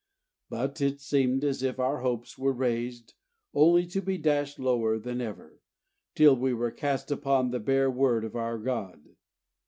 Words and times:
But 0.49 0.81
it 0.81 0.99
seemed 0.99 1.43
as 1.43 1.61
if 1.61 1.77
our 1.77 1.99
hopes 1.99 2.35
were 2.35 2.53
raised 2.53 3.13
only 3.53 3.85
to 3.85 4.01
be 4.01 4.17
dashed 4.17 4.57
lower 4.57 4.97
than 4.97 5.21
ever, 5.21 5.61
till 6.15 6.35
we 6.35 6.55
were 6.55 6.71
cast 6.71 7.11
upon 7.11 7.51
the 7.51 7.59
bare 7.59 7.91
word 7.91 8.25
of 8.25 8.35
our 8.35 8.57
God. 8.57 8.99